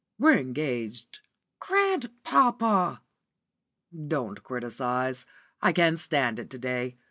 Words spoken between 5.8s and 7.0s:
stand it to day.